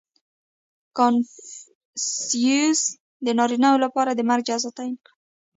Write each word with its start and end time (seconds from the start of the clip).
•کنفوسیوس 0.97 2.81
د 3.25 3.27
نارینهوو 3.39 3.83
لپاره 3.85 4.11
د 4.13 4.21
مرګ 4.29 4.43
جزا 4.49 4.69
تعیین 4.77 4.95
کړه. 5.03 5.13